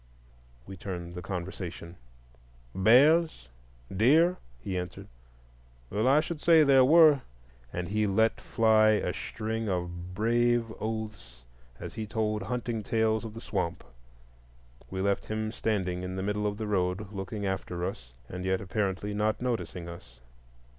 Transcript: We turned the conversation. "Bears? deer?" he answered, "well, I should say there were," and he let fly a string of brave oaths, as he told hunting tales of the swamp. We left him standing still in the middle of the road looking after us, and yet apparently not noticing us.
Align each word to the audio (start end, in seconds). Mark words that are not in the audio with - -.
We 0.65 0.77
turned 0.77 1.13
the 1.13 1.21
conversation. 1.21 1.95
"Bears? 2.73 3.49
deer?" 3.95 4.37
he 4.59 4.75
answered, 4.75 5.07
"well, 5.91 6.07
I 6.07 6.21
should 6.21 6.41
say 6.41 6.63
there 6.63 6.83
were," 6.83 7.21
and 7.71 7.87
he 7.87 8.07
let 8.07 8.41
fly 8.41 8.93
a 8.93 9.13
string 9.13 9.69
of 9.69 10.15
brave 10.15 10.73
oaths, 10.79 11.43
as 11.79 11.93
he 11.93 12.07
told 12.07 12.41
hunting 12.41 12.81
tales 12.81 13.23
of 13.23 13.35
the 13.35 13.41
swamp. 13.41 13.83
We 14.89 15.01
left 15.01 15.25
him 15.27 15.51
standing 15.51 15.99
still 15.99 16.09
in 16.09 16.15
the 16.15 16.23
middle 16.23 16.47
of 16.47 16.57
the 16.57 16.65
road 16.65 17.11
looking 17.11 17.45
after 17.45 17.85
us, 17.85 18.11
and 18.27 18.43
yet 18.43 18.59
apparently 18.59 19.13
not 19.13 19.39
noticing 19.39 19.87
us. 19.87 20.19